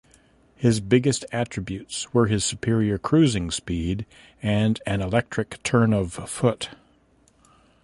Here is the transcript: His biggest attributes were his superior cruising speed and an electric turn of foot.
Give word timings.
His 0.55 0.79
biggest 0.79 1.25
attributes 1.31 2.11
were 2.11 2.25
his 2.25 2.43
superior 2.43 2.97
cruising 2.97 3.51
speed 3.51 4.07
and 4.41 4.81
an 4.87 4.99
electric 4.99 5.61
turn 5.61 5.93
of 5.93 6.13
foot. 6.13 6.69